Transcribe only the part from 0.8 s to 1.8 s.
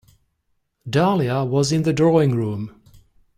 Dahlia was